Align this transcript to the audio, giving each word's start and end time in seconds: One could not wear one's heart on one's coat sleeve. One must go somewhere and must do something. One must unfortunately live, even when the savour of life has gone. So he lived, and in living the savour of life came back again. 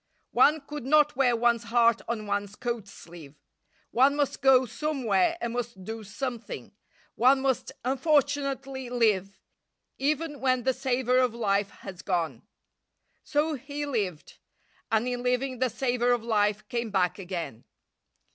One 0.33 0.61
could 0.61 0.83
not 0.83 1.15
wear 1.15 1.35
one's 1.35 1.65
heart 1.65 2.01
on 2.07 2.25
one's 2.25 2.55
coat 2.55 2.87
sleeve. 2.87 3.35
One 3.91 4.15
must 4.15 4.41
go 4.41 4.65
somewhere 4.65 5.37
and 5.39 5.53
must 5.53 5.83
do 5.83 6.03
something. 6.03 6.71
One 7.13 7.39
must 7.39 7.71
unfortunately 7.85 8.89
live, 8.89 9.37
even 9.99 10.39
when 10.39 10.63
the 10.63 10.73
savour 10.73 11.17
of 11.19 11.35
life 11.35 11.69
has 11.85 12.01
gone. 12.01 12.41
So 13.23 13.53
he 13.53 13.85
lived, 13.85 14.39
and 14.91 15.07
in 15.07 15.21
living 15.21 15.59
the 15.59 15.69
savour 15.69 16.13
of 16.13 16.23
life 16.23 16.67
came 16.67 16.89
back 16.89 17.19
again. 17.19 17.63